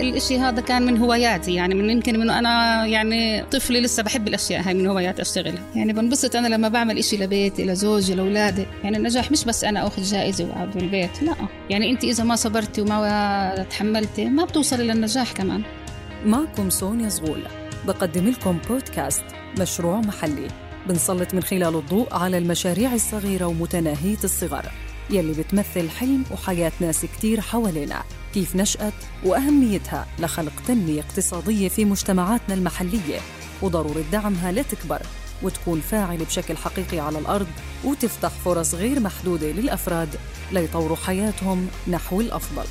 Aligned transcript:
الإشي 0.00 0.38
هذا 0.38 0.60
كان 0.60 0.82
من 0.82 0.98
هواياتي 0.98 1.54
يعني 1.54 1.74
من 1.74 1.90
يمكن 1.90 2.18
من 2.18 2.30
أنا 2.30 2.86
يعني 2.86 3.44
طفلي 3.44 3.80
لسه 3.80 4.02
بحب 4.02 4.28
الأشياء 4.28 4.68
هاي 4.68 4.74
من 4.74 4.86
هوايات 4.86 5.20
أشتغلها. 5.20 5.62
يعني 5.74 5.92
بنبسط 5.92 6.36
أنا 6.36 6.48
لما 6.48 6.68
بعمل 6.68 6.98
إشي 6.98 7.16
لبيتي 7.16 7.64
لزوجي 7.64 8.14
لأولادي. 8.14 8.66
يعني 8.84 8.96
النجاح 8.96 9.30
مش 9.30 9.44
بس 9.44 9.64
أنا 9.64 9.86
أخذ 9.86 10.02
جائزة 10.02 10.44
وأقعد 10.44 10.70
بالبيت 10.70 11.22
لا. 11.22 11.34
يعني 11.70 11.90
أنت 11.90 12.04
إذا 12.04 12.24
ما 12.24 12.36
صبرتي 12.36 12.80
وما 12.80 13.66
تحملتي 13.70 14.24
ما 14.24 14.44
بتوصلي 14.44 14.84
للنجاح 14.84 15.32
كمان. 15.32 15.62
معكم 16.26 16.70
سونيا 16.70 17.08
زغول 17.08 17.42
بقدم 17.86 18.28
لكم 18.28 18.58
بودكاست 18.68 19.24
مشروع 19.60 20.00
محلي. 20.00 20.48
بنسلط 20.86 21.34
من 21.34 21.42
خلاله 21.42 21.78
الضوء 21.78 22.14
على 22.14 22.38
المشاريع 22.38 22.94
الصغيرة 22.94 23.46
ومتناهية 23.46 24.18
الصغر. 24.24 24.64
يلي 25.10 25.32
بتمثل 25.32 25.90
حلم 25.90 26.24
وحياة 26.30 26.72
ناس 26.80 27.06
كتير 27.06 27.40
حوالينا. 27.40 28.02
كيف 28.34 28.56
نشأت 28.56 28.94
وأهميتها 29.24 30.06
لخلق 30.18 30.52
تنمية 30.68 31.00
اقتصادية 31.00 31.68
في 31.68 31.84
مجتمعاتنا 31.84 32.54
المحلية. 32.54 33.20
وضرورة 33.62 34.04
دعمها 34.12 34.52
لتكبر 34.52 35.02
وتكون 35.42 35.80
فاعلة 35.80 36.24
بشكل 36.24 36.56
حقيقي 36.56 37.00
على 37.00 37.18
الأرض 37.18 37.46
وتفتح 37.84 38.30
فرص 38.44 38.74
غير 38.74 39.00
محدودة 39.00 39.50
للأفراد 39.50 40.08
ليطوروا 40.52 40.96
حياتهم 40.96 41.68
نحو 41.88 42.20
الأفضل. 42.20 42.64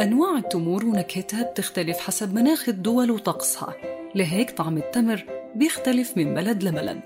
أنواع 0.00 0.38
التمور 0.38 0.84
ونكهتها 0.84 1.42
بتختلف 1.42 1.98
حسب 1.98 2.34
مناخ 2.34 2.68
الدول 2.68 3.10
وطقسها. 3.10 3.74
لهيك 4.14 4.50
طعم 4.50 4.76
التمر 4.76 5.24
بيختلف 5.54 6.16
من 6.16 6.34
بلد 6.34 6.62
لبلد 6.62 7.00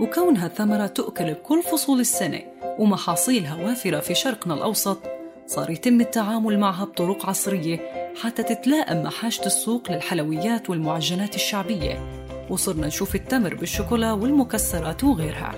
وكونها 0.00 0.48
ثمرة 0.48 0.86
تؤكل 0.86 1.34
بكل 1.34 1.62
فصول 1.62 2.00
السنة 2.00 2.40
ومحاصيلها 2.78 3.64
وافرة 3.64 4.00
في 4.00 4.14
شرقنا 4.14 4.54
الأوسط 4.54 4.98
صار 5.46 5.70
يتم 5.70 6.00
التعامل 6.00 6.58
معها 6.58 6.84
بطرق 6.84 7.26
عصرية 7.26 7.80
حتى 8.22 8.42
تتلائم 8.42 9.02
مع 9.02 9.10
حاجة 9.10 9.46
السوق 9.46 9.92
للحلويات 9.92 10.70
والمعجنات 10.70 11.34
الشعبية. 11.34 12.22
وصرنا 12.50 12.86
نشوف 12.86 13.14
التمر 13.14 13.54
بالشوكولا 13.54 14.12
والمكسرات 14.12 15.04
وغيرها. 15.04 15.54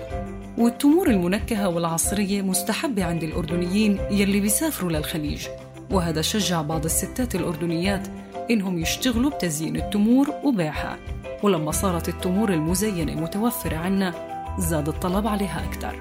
والتمور 0.57 1.09
المنكهة 1.09 1.69
والعصرية 1.69 2.41
مستحبة 2.41 3.03
عند 3.03 3.23
الأردنيين 3.23 3.99
يلي 4.11 4.39
بيسافروا 4.39 4.91
للخليج. 4.91 5.47
وهذا 5.91 6.21
شجع 6.21 6.61
بعض 6.61 6.85
الستات 6.85 7.35
الأردنيات 7.35 8.07
إنهم 8.51 8.77
يشتغلوا 8.77 9.31
بتزيين 9.31 9.75
التمور 9.75 10.29
وبيعها. 10.43 10.97
ولما 11.43 11.71
صارت 11.71 12.09
التمور 12.09 12.53
المزينة 12.53 13.21
متوفرة 13.21 13.77
عنا 13.77 14.13
زاد 14.59 14.87
الطلب 14.87 15.27
عليها 15.27 15.65
أكثر. 15.65 15.95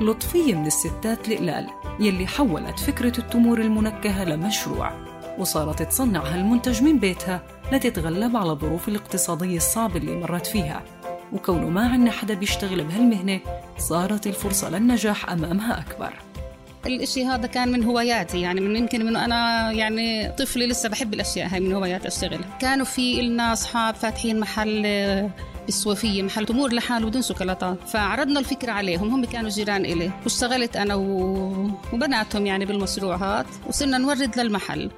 لطفية 0.00 0.54
من 0.54 0.66
الستات 0.66 1.28
القلال 1.28 1.66
يلي 2.00 2.26
حولت 2.26 2.78
فكرة 2.78 3.18
التمور 3.18 3.60
المنكهة 3.60 4.24
لمشروع. 4.24 4.92
وصارت 5.38 5.82
تصنع 5.82 6.20
هالمنتج 6.20 6.82
من 6.82 6.98
بيتها 6.98 7.42
لتتغلب 7.72 8.36
على 8.36 8.50
الظروف 8.50 8.88
الاقتصادية 8.88 9.56
الصعبة 9.56 9.96
اللي 9.96 10.16
مرت 10.16 10.46
فيها. 10.46 10.82
وكونه 11.32 11.68
ما 11.68 11.88
عنا 11.88 12.10
حدا 12.10 12.34
بيشتغل 12.34 12.84
بهالمهنة 12.84 13.40
صارت 13.78 14.26
الفرصة 14.26 14.70
للنجاح 14.70 15.30
أمامها 15.30 15.80
أكبر. 15.80 16.27
الإشي 16.86 17.24
هذا 17.24 17.46
كان 17.46 17.72
من 17.72 17.84
هواياتي 17.84 18.40
يعني 18.40 18.60
من 18.60 18.76
يمكن 18.76 19.06
من 19.06 19.16
أنا 19.16 19.72
يعني 19.72 20.32
طفلي 20.32 20.66
لسه 20.66 20.88
بحب 20.88 21.14
الأشياء 21.14 21.48
هاي 21.48 21.60
من 21.60 21.72
هوايات 21.72 22.06
اشتغلها 22.06 22.58
كانوا 22.60 22.84
في 22.84 23.22
لنا 23.22 23.52
أصحاب 23.52 23.94
فاتحين 23.94 24.40
محل 24.40 24.86
بالصوفية 25.68 26.22
محل 26.22 26.46
تمور 26.46 26.72
لحاله 26.72 27.06
بدون 27.06 27.22
شوكولاتات. 27.22 27.88
فعرضنا 27.88 28.40
الفكرة 28.40 28.72
عليهم 28.72 29.08
هم 29.08 29.24
كانوا 29.24 29.50
جيران 29.50 29.84
إلي. 29.84 30.10
واشتغلت 30.22 30.76
أنا 30.76 30.94
و... 30.94 31.70
وبناتهم 31.92 32.46
يعني 32.46 32.64
بالمشروع 32.64 33.16
هذا 33.16 33.46
وصرنا 33.66 33.98
نورد 33.98 34.38
للمحل. 34.38 34.90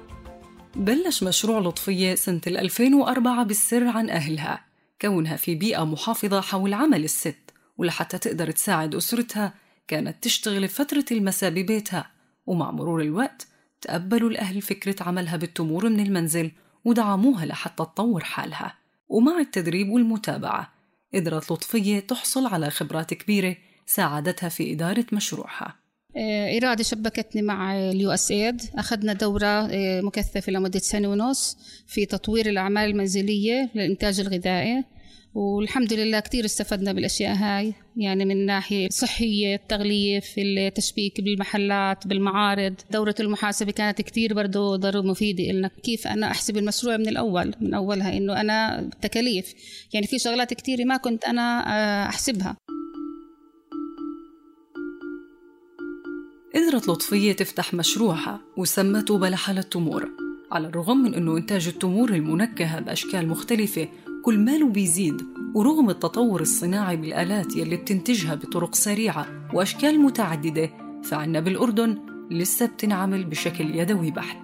بلش 0.75 1.23
مشروع 1.23 1.59
لطفية 1.59 2.15
سنة 2.15 2.41
2004 2.47 3.43
بالسر 3.43 3.87
عن 3.87 4.09
أهلها. 4.09 4.65
كونها 5.01 5.35
في 5.35 5.55
بيئة 5.55 5.85
محافظة 5.85 6.41
حول 6.41 6.73
عمل 6.73 7.03
الست 7.03 7.51
ولحتى 7.77 8.17
تقدر 8.17 8.51
تساعد 8.51 8.95
أسرتها 8.95 9.53
كانت 9.87 10.23
تشتغل 10.23 10.67
فترة 10.67 11.05
المساء 11.11 11.49
ببيتها 11.49 12.11
ومع 12.45 12.71
مرور 12.71 13.01
الوقت 13.01 13.47
تقبلوا 13.81 14.29
الأهل 14.29 14.61
فكرة 14.61 15.03
عملها 15.03 15.37
بالتمور 15.37 15.89
من 15.89 15.99
المنزل 15.99 16.51
ودعموها 16.85 17.45
لحتى 17.45 17.83
تطور 17.83 18.23
حالها. 18.23 18.75
ومع 19.07 19.39
التدريب 19.39 19.89
والمتابعة 19.89 20.73
قدرت 21.13 21.51
لطفية 21.51 21.99
تحصل 21.99 22.47
على 22.47 22.69
خبرات 22.69 23.13
كبيرة 23.13 23.55
ساعدتها 23.85 24.49
في 24.49 24.73
إدارة 24.73 25.05
مشروعها. 25.11 25.75
إرادة 26.57 26.83
شبكتني 26.83 27.41
مع 27.41 27.75
اليو 27.75 28.11
إس 28.11 28.31
إيد. 28.31 28.61
أخذنا 28.75 29.13
دورة 29.13 29.67
مكثفة 30.01 30.51
لمدة 30.51 30.79
سنة 30.79 31.07
ونص 31.07 31.57
في 31.87 32.05
تطوير 32.05 32.49
الأعمال 32.49 32.89
المنزلية 32.89 33.71
للإنتاج 33.75 34.19
الغذائي. 34.19 34.83
والحمد 35.33 35.93
لله 35.93 36.19
كثير 36.19 36.45
استفدنا 36.45 36.93
بالأشياء 36.93 37.35
هاي. 37.35 37.73
يعني 37.97 38.25
من 38.25 38.45
ناحية 38.45 38.89
صحية 38.89 39.55
التغليف 39.55 40.33
التشبيك 40.37 41.21
بالمحلات 41.21 42.07
بالمعارض. 42.07 42.73
دورة 42.91 43.15
المحاسبة 43.19 43.71
كانت 43.71 44.01
كثير 44.01 44.33
برضه 44.33 44.75
ضرورة 44.75 45.05
مفيدة 45.05 45.43
لنا 45.43 45.71
كيف 45.83 46.07
أنا 46.07 46.31
أحسب 46.31 46.57
المشروع 46.57 46.97
من 46.97 47.07
الأول؟ 47.07 47.53
من 47.61 47.73
أولها 47.73 48.17
إنه 48.17 48.41
أنا 48.41 48.89
تكاليف. 49.01 49.53
يعني 49.93 50.07
في 50.07 50.19
شغلات 50.19 50.53
كثيره 50.53 50.83
ما 50.83 50.97
كنت 50.97 51.23
أنا 51.25 51.63
أحسبها. 52.09 52.57
قدرت 56.55 56.87
لطفية 56.89 57.33
تفتح 57.33 57.73
مشروعها 57.73 58.41
وسمته 58.57 59.17
بلحة 59.17 59.53
للتمور 59.53 60.09
على 60.51 60.67
الرغم 60.67 60.97
من 60.97 61.13
أنه 61.13 61.37
إنتاج 61.37 61.67
التمور 61.67 62.09
المنكهة 62.09 62.79
بأشكال 62.79 63.27
مختلفة 63.27 63.87
كل 64.23 64.39
ماله 64.39 64.69
بيزيد 64.69 65.21
ورغم 65.55 65.89
التطور 65.89 66.41
الصناعي 66.41 66.97
بالآلات 66.97 67.55
يلي 67.55 67.75
بتنتجها 67.75 68.35
بطرق 68.35 68.75
سريعة 68.75 69.27
وأشكال 69.53 69.99
متعددة 69.99 70.69
فعنا 71.03 71.39
بالأردن 71.39 71.97
لسه 72.31 72.65
بتنعمل 72.65 73.23
بشكل 73.23 73.75
يدوي 73.75 74.11
بحت. 74.11 74.37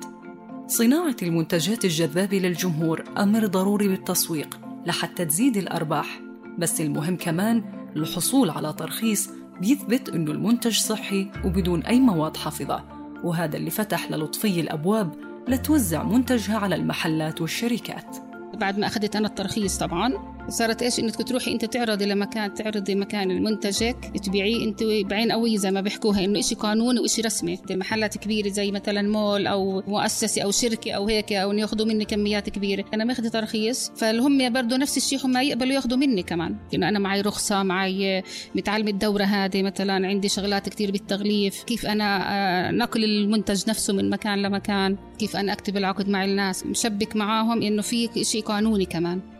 صناعة 0.68 1.16
المنتجات 1.22 1.86
الجذابة 1.86 2.38
للجمهور 2.38 3.04
أمر 3.18 3.46
ضروري 3.46 3.88
بالتسويق 3.88 4.60
لحتى 4.86 5.26
تزيد 5.26 5.58
الأرباح 5.58 6.22
بس 6.58 6.82
المهم 6.82 7.18
كمان 7.18 7.64
الحصول 7.96 8.50
على 8.50 8.74
ترخيص 8.74 9.30
بيثبت 9.62 10.10
أنه 10.10 10.32
المنتج 10.32 10.78
صحي 10.80 11.32
وبدون 11.46 11.84
أي 11.84 12.00
مواد 12.00 12.38
حافظة 12.38 12.84
وهذا 13.24 13.58
اللي 13.58 13.70
فتح 13.70 14.12
للطفي 14.12 14.62
الأبواب 14.62 15.14
لتوزع 15.48 16.04
منتجها 16.04 16.58
على 16.58 16.76
المحلات 16.76 17.42
والشركات. 17.42 18.27
بعد 18.58 18.80
ما 18.80 18.88
أخذت 18.88 19.16
أنا 19.16 19.28
الترخيص 19.28 19.78
طبعا. 19.78 20.37
صارت 20.50 20.82
إيش؟ 20.82 21.00
إنك 21.00 21.16
تروحي 21.16 21.52
أنت 21.52 21.66
تعرضي 21.66 22.06
لمكان 22.06 22.54
تعرضي 22.54 22.96
مكان 22.96 23.44
منتجك 23.44 24.12
تبيعيه 24.24 24.66
أنت 24.66 24.84
بعين 24.84 25.32
قوية 25.32 25.58
زي 25.58 25.72
ما 25.72 25.82
بيحكوها 25.82 26.26
إنه 26.26 26.42
شيء 26.42 26.58
قانوني 26.58 27.00
وشيء 27.00 27.26
رسمي. 27.26 27.60
محلات 27.72 28.18
كبيرة 28.18 28.50
زي 28.50 28.72
مثلا 28.72 29.02
مول 29.02 29.48
أو 29.48 29.84
مؤسسة 29.88 30.42
أو 30.42 30.52
شركة 30.52 30.92
أو 30.92 31.08
هيك 31.08 31.34
أو 31.34 31.54
ياخذوا 31.54 31.86
مني 31.86 32.06
كميات 32.06 32.50
كبيرة. 32.50 32.86
أنا 32.94 33.04
ماخذ 33.04 33.30
ترخيص. 33.30 33.92
فالهم 33.96 34.54
برضه 34.54 34.78
نفس 34.78 34.98
الشيء 34.98 35.26
هم 35.26 35.38
يقبلوا 35.38 35.74
ياخذوا 35.74 35.98
مني 35.98 36.24
كمان. 36.24 36.56
إنه 36.74 36.90
أنا 36.90 37.00
معي 37.00 37.22
رخصة 37.22 37.64
معي 37.64 38.24
متعلمة 38.56 38.90
الدوره 38.90 39.24
هذه 39.24 39.64
مثلا 39.64 40.08
عندي 40.08 40.30
شغلات 40.30 40.70
كثير 40.70 40.92
بالتغليف. 40.92 41.64
كيف 41.64 41.86
أنا 41.86 42.34
آه، 42.34 42.72
نقل 42.72 43.04
المنتج 43.04 43.70
نفسه 43.70 43.94
من 43.94 44.10
مكان 44.10 44.42
لمكان؟ 44.42 44.98
كيف 45.20 45.36
أنا 45.36 45.54
أكتب 45.54 45.78
العقد 45.78 46.10
مع 46.10 46.26
الناس؟ 46.26 46.66
مشبك 46.66 47.16
معاهم 47.16 47.62
إنه 47.62 47.82
في 47.82 48.24
شيء 48.24 48.44
قانوني 48.44 48.86
كمان. 48.86 49.37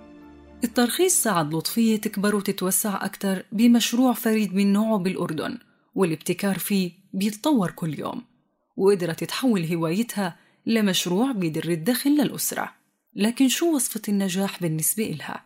الترخيص 0.64 1.24
ساعد 1.24 1.54
لطفية 1.54 1.98
تكبر 1.98 2.36
وتتوسع 2.36 3.06
أكثر 3.06 3.46
بمشروع 3.52 4.14
فريد 4.14 4.56
من 4.56 4.74
نوعه 4.74 4.98
بالأردن 5.00 5.58
والابتكار 5.96 6.60
فيه 6.60 6.92
بيتطور 7.14 7.72
كل 7.72 8.00
يوم 8.00 8.24
وقدرت 8.78 9.24
تحول 9.24 9.66
هوايتها 9.66 10.36
لمشروع 10.66 11.32
بيدر 11.32 11.70
الدخل 11.70 12.10
للأسرة 12.10 12.72
لكن 13.16 13.48
شو 13.48 13.76
وصفة 13.76 14.02
النجاح 14.10 14.62
بالنسبة 14.62 15.04
إلها؟ 15.04 15.44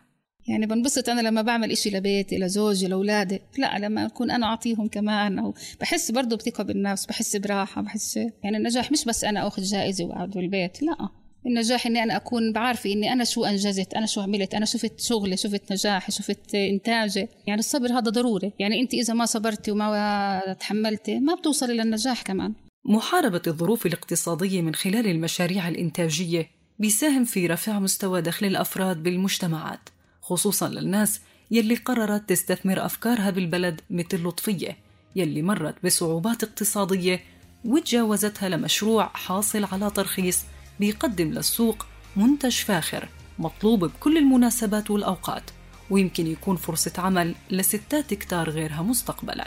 يعني 0.48 0.66
بنبسط 0.66 1.08
أنا 1.08 1.20
لما 1.20 1.42
بعمل 1.42 1.70
إشي 1.70 1.90
لبيتي 1.90 2.38
لزوجي 2.38 2.86
لأولادي 2.86 3.40
لا 3.58 3.78
لما 3.78 4.06
أكون 4.06 4.30
أنا 4.30 4.46
أعطيهم 4.46 4.88
كمان 4.88 5.38
أو 5.38 5.54
بحس 5.80 6.10
برضه 6.10 6.36
بثقة 6.36 6.64
بالنفس 6.64 7.06
بحس 7.06 7.36
براحة 7.36 7.82
بحس 7.82 8.16
يعني 8.16 8.56
النجاح 8.56 8.92
مش 8.92 9.04
بس 9.04 9.24
أنا 9.24 9.46
أخذ 9.46 9.62
جائزة 9.62 10.04
وأقعد 10.04 10.30
بالبيت 10.30 10.82
لا 10.82 11.08
النجاح 11.46 11.86
إني 11.86 12.02
أنا 12.02 12.16
أكون 12.16 12.52
بعرفه 12.52 12.92
إني 12.92 13.12
أنا 13.12 13.24
شو 13.24 13.44
أنجزت 13.44 13.94
أنا 13.94 14.06
شو 14.06 14.20
عملت 14.20 14.54
أنا 14.54 14.66
شفت 14.66 15.00
شغلي 15.00 15.36
شفت 15.36 15.72
نجاحي 15.72 16.12
شفت 16.12 16.54
إنتاجي. 16.54 17.28
يعني 17.46 17.58
الصبر 17.58 17.92
هذا 17.92 18.10
ضروري. 18.10 18.52
يعني 18.58 18.80
أنت 18.80 18.94
إذا 18.94 19.14
ما 19.14 19.26
صبرتي 19.26 19.70
وما 19.70 20.56
تحملتي 20.60 21.18
ما 21.18 21.34
بتوصلي 21.34 21.74
للنجاح 21.74 22.22
كمان. 22.22 22.54
محاربة 22.84 23.42
الظروف 23.46 23.86
الاقتصادية 23.86 24.62
من 24.62 24.74
خلال 24.74 25.06
المشاريع 25.06 25.68
الإنتاجية 25.68 26.50
بيساهم 26.78 27.24
في 27.24 27.46
رفع 27.46 27.78
مستوى 27.78 28.22
دخل 28.22 28.46
الأفراد 28.46 29.02
بالمجتمعات 29.02 29.88
خصوصا 30.20 30.68
للناس 30.68 31.20
يلي 31.50 31.74
قررت 31.74 32.28
تستثمر 32.28 32.86
أفكارها 32.86 33.30
بالبلد 33.30 33.80
مثل 33.90 34.24
لطفية 34.24 34.76
يلي 35.16 35.42
مرت 35.42 35.74
بصعوبات 35.84 36.42
اقتصادية 36.42 37.20
وتجاوزتها 37.64 38.48
لمشروع 38.48 39.06
حاصل 39.06 39.64
على 39.64 39.90
ترخيص 39.90 40.44
بيقدم 40.82 41.30
للسوق 41.30 41.86
منتج 42.16 42.50
فاخر 42.50 43.08
مطلوب 43.38 43.84
بكل 43.84 44.16
المناسبات 44.16 44.90
والأوقات 44.90 45.42
ويمكن 45.90 46.26
يكون 46.26 46.56
فرصة 46.56 46.92
عمل 46.98 47.34
لستات 47.50 48.14
كتار 48.14 48.50
غيرها 48.50 48.82
مستقبلاً. 48.82 49.46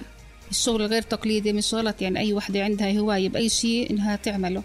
الشغل 0.51 0.81
الغير 0.81 1.01
تقليدي 1.01 1.53
مش 1.53 1.73
غلط 1.73 2.01
يعني 2.01 2.19
أي 2.19 2.33
وحدة 2.33 2.63
عندها 2.63 2.99
هواية 2.99 3.29
بأي 3.29 3.49
شيء 3.49 3.91
إنها 3.91 4.15
تعمله. 4.15 4.63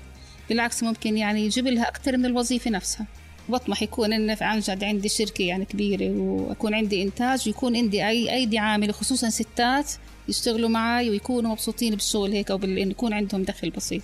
بالعكس 0.48 0.82
ممكن 0.82 1.16
يعني 1.16 1.44
يجيب 1.44 1.66
لها 1.66 1.88
أكثر 1.88 2.16
من 2.16 2.26
الوظيفة 2.26 2.70
نفسها. 2.70 3.06
بطمح 3.48 3.82
يكون 3.82 4.12
إن 4.12 4.36
عن 4.40 4.60
جد 4.60 4.84
عندي 4.84 5.08
شركة 5.08 5.42
يعني 5.42 5.64
كبيرة 5.64 6.10
وأكون 6.10 6.74
عندي 6.74 7.02
إنتاج 7.02 7.42
ويكون 7.46 7.76
عندي 7.76 8.08
أي 8.08 8.34
أيدي 8.34 8.58
عاملة 8.58 8.92
خصوصا 8.92 9.28
ستات 9.28 9.92
يشتغلوا 10.28 10.68
معي 10.68 11.10
ويكونوا 11.10 11.50
مبسوطين 11.50 11.94
بالشغل 11.94 12.32
هيك 12.32 12.50
أو 12.50 12.56
إنه 12.64 12.80
يكون 12.80 13.12
عندهم 13.12 13.42
دخل 13.42 13.70
بسيط. 13.70 14.02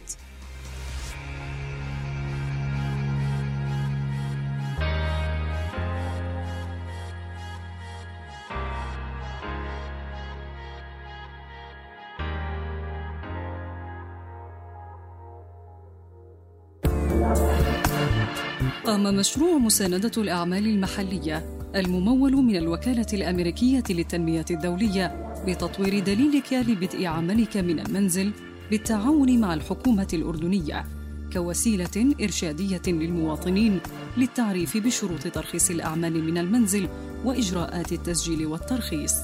قام 18.87 19.03
مشروع 19.03 19.59
مساندة 19.59 20.11
الأعمال 20.19 20.67
المحلية 20.67 21.61
الممول 21.77 22.33
من 22.33 22.57
الوكالة 22.57 23.07
الأمريكية 23.13 23.83
للتنمية 23.91 24.45
الدولية 24.51 25.35
بتطوير 25.47 25.99
دليلك 25.99 26.53
لبدء 26.53 27.07
عملك 27.07 27.57
من 27.57 27.81
المنزل 27.81 28.33
بالتعاون 28.71 29.41
مع 29.41 29.55
الحكومة 29.55 30.09
الأردنية 30.13 30.85
كوسيلة 31.33 32.15
إرشادية 32.23 32.83
للمواطنين 32.87 33.81
للتعريف 34.17 34.77
بشروط 34.77 35.29
ترخيص 35.29 35.71
الأعمال 35.71 36.25
من 36.25 36.39
المنزل 36.39 36.89
وإجراءات 37.25 37.93
التسجيل 37.93 38.47
والترخيص. 38.47 39.15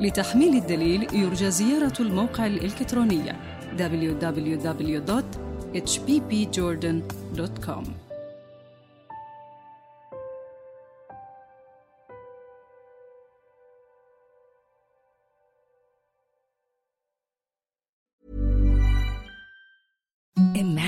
لتحميل 0.00 0.56
الدليل 0.56 1.14
يرجى 1.14 1.50
زيارة 1.50 1.94
الموقع 2.00 2.46
الإلكتروني 2.46 3.32
hppjordan.com. 5.72 7.94
Imagine 20.54 20.87